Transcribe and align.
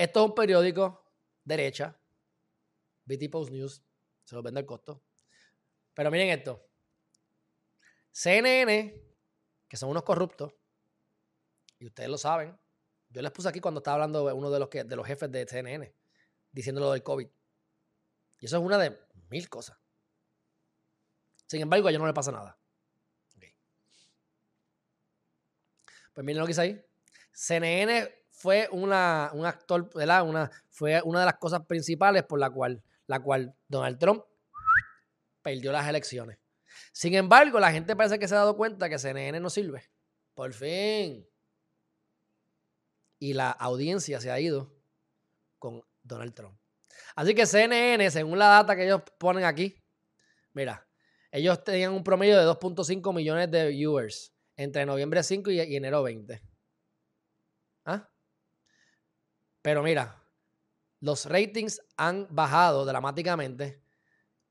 Esto 0.00 0.20
es 0.20 0.30
un 0.30 0.34
periódico 0.34 1.04
derecha, 1.44 1.94
BT 3.04 3.30
Post 3.30 3.52
News, 3.52 3.84
se 4.24 4.34
lo 4.34 4.42
vende 4.42 4.60
al 4.60 4.64
costo. 4.64 5.04
Pero 5.92 6.10
miren 6.10 6.30
esto. 6.30 6.66
CNN, 8.10 8.98
que 9.68 9.76
son 9.76 9.90
unos 9.90 10.02
corruptos, 10.02 10.54
y 11.78 11.84
ustedes 11.84 12.08
lo 12.08 12.16
saben, 12.16 12.58
yo 13.10 13.20
les 13.20 13.30
puse 13.30 13.50
aquí 13.50 13.60
cuando 13.60 13.80
estaba 13.80 13.96
hablando 13.96 14.34
uno 14.34 14.50
de 14.50 14.58
los, 14.58 14.70
que, 14.70 14.84
de 14.84 14.96
los 14.96 15.06
jefes 15.06 15.30
de 15.30 15.46
CNN, 15.46 15.94
diciéndolo 16.50 16.92
del 16.92 17.02
COVID. 17.02 17.28
Y 18.38 18.46
eso 18.46 18.56
es 18.56 18.62
una 18.62 18.78
de 18.78 18.98
mil 19.28 19.50
cosas. 19.50 19.76
Sin 21.46 21.60
embargo, 21.60 21.88
a 21.88 21.90
ellos 21.90 22.00
no 22.00 22.06
le 22.06 22.14
pasa 22.14 22.32
nada. 22.32 22.58
Pues 26.14 26.24
miren 26.24 26.40
lo 26.40 26.46
que 26.46 26.52
dice 26.52 26.62
ahí. 26.62 26.86
CNN 27.32 28.19
fue 28.40 28.70
una, 28.72 29.30
un 29.34 29.44
actor, 29.44 29.90
¿verdad? 29.94 30.26
Una, 30.26 30.50
fue 30.70 31.02
una 31.04 31.20
de 31.20 31.26
las 31.26 31.36
cosas 31.36 31.66
principales 31.66 32.22
por 32.22 32.40
la 32.40 32.48
cual, 32.48 32.82
la 33.06 33.20
cual 33.20 33.54
Donald 33.68 33.98
Trump 33.98 34.24
perdió 35.42 35.70
las 35.72 35.86
elecciones. 35.86 36.38
Sin 36.90 37.14
embargo, 37.14 37.60
la 37.60 37.70
gente 37.70 37.94
parece 37.94 38.18
que 38.18 38.26
se 38.26 38.34
ha 38.34 38.38
dado 38.38 38.56
cuenta 38.56 38.88
que 38.88 38.98
CNN 38.98 39.38
no 39.40 39.50
sirve. 39.50 39.90
Por 40.32 40.54
fin. 40.54 41.28
Y 43.18 43.34
la 43.34 43.50
audiencia 43.50 44.22
se 44.22 44.30
ha 44.30 44.40
ido 44.40 44.74
con 45.58 45.82
Donald 46.02 46.32
Trump. 46.32 46.58
Así 47.14 47.34
que 47.34 47.44
CNN, 47.44 48.10
según 48.10 48.38
la 48.38 48.46
data 48.46 48.74
que 48.74 48.86
ellos 48.86 49.02
ponen 49.18 49.44
aquí, 49.44 49.76
mira, 50.54 50.88
ellos 51.30 51.62
tenían 51.62 51.92
un 51.92 52.02
promedio 52.02 52.38
de 52.38 52.46
2.5 52.46 53.14
millones 53.14 53.50
de 53.50 53.68
viewers 53.68 54.32
entre 54.56 54.86
noviembre 54.86 55.22
5 55.22 55.50
y, 55.50 55.76
enero 55.76 56.02
20. 56.02 56.40
¿Ah? 57.84 58.10
Pero 59.62 59.82
mira, 59.82 60.22
los 61.00 61.26
ratings 61.26 61.82
han 61.96 62.26
bajado 62.30 62.84
dramáticamente 62.84 63.82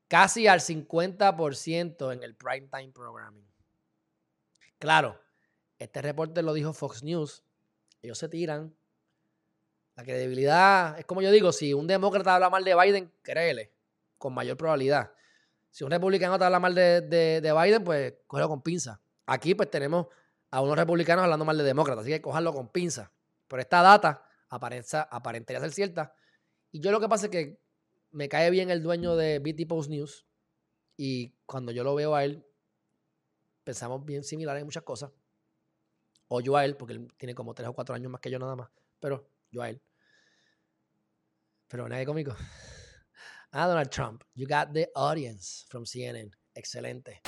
casi 0.08 0.48
al 0.48 0.60
50% 0.60 2.12
en 2.12 2.22
el 2.22 2.34
primetime 2.34 2.92
programming. 2.92 3.48
Claro, 4.78 5.20
este 5.78 6.02
reporte 6.02 6.42
lo 6.42 6.52
dijo 6.52 6.72
Fox 6.72 7.02
News. 7.02 7.44
Ellos 8.02 8.18
se 8.18 8.28
tiran. 8.28 8.74
La 9.94 10.04
credibilidad, 10.04 10.98
es 10.98 11.04
como 11.04 11.22
yo 11.22 11.30
digo, 11.30 11.52
si 11.52 11.74
un 11.74 11.86
demócrata 11.86 12.34
habla 12.34 12.48
mal 12.48 12.64
de 12.64 12.74
Biden, 12.74 13.12
créele, 13.22 13.72
con 14.18 14.32
mayor 14.32 14.56
probabilidad. 14.56 15.12
Si 15.70 15.84
un 15.84 15.90
republicano 15.90 16.38
te 16.38 16.44
habla 16.44 16.58
mal 16.58 16.74
de, 16.74 17.02
de, 17.02 17.52
Biden, 17.52 17.84
pues 17.84 18.14
cógelo 18.26 18.48
con 18.48 18.62
pinza. 18.62 19.00
Aquí 19.26 19.54
pues 19.54 19.70
tenemos 19.70 20.06
a 20.50 20.60
unos 20.62 20.76
republicanos 20.76 21.22
hablando 21.22 21.44
mal 21.44 21.58
de 21.58 21.64
demócratas, 21.64 22.02
así 22.02 22.10
que 22.10 22.20
cojanlo 22.20 22.52
con 22.52 22.68
pinza. 22.68 23.12
Pero 23.46 23.62
esta 23.62 23.82
data 23.82 24.24
aparenta, 24.50 25.02
aparentaría 25.02 25.60
ser 25.60 25.72
cierta. 25.72 26.14
Y 26.70 26.80
yo 26.80 26.90
lo 26.90 27.00
que 27.00 27.08
pasa 27.08 27.26
es 27.26 27.30
que 27.32 27.60
me 28.10 28.28
cae 28.28 28.50
bien 28.50 28.70
el 28.70 28.82
dueño 28.82 29.16
de 29.16 29.38
BT 29.38 29.66
Post 29.68 29.90
News 29.90 30.26
y 30.96 31.30
cuando 31.46 31.72
yo 31.72 31.82
lo 31.82 31.94
veo 31.94 32.14
a 32.14 32.24
él, 32.24 32.44
pensamos 33.64 34.04
bien 34.04 34.22
similares 34.24 34.60
en 34.60 34.66
muchas 34.66 34.82
cosas. 34.82 35.10
O 36.28 36.40
yo 36.40 36.56
a 36.56 36.64
él, 36.64 36.76
porque 36.76 36.94
él 36.94 37.08
tiene 37.16 37.34
como 37.34 37.54
tres 37.54 37.68
o 37.68 37.72
cuatro 37.72 37.94
años 37.94 38.10
más 38.10 38.20
que 38.20 38.30
yo 38.30 38.38
nada 38.38 38.54
más, 38.54 38.70
pero 39.00 39.30
yo 39.50 39.62
a 39.62 39.70
él. 39.70 39.82
Pero 41.68 41.88
nadie 41.88 42.06
cómico. 42.06 42.36
Ah, 43.52 43.66
Donald 43.66 43.90
Trump, 43.90 44.22
you 44.36 44.46
got 44.46 44.72
the 44.72 44.88
audience 44.94 45.66
from 45.68 45.84
CNN. 45.84 46.30
Excelente. 46.54 47.20